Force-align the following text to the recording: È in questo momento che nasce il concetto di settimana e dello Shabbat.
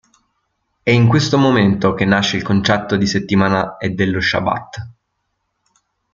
È 0.81 0.89
in 0.89 1.07
questo 1.07 1.37
momento 1.37 1.93
che 1.93 2.05
nasce 2.05 2.35
il 2.35 2.41
concetto 2.41 2.95
di 2.95 3.05
settimana 3.05 3.77
e 3.77 3.91
dello 3.91 4.19
Shabbat. 4.19 4.89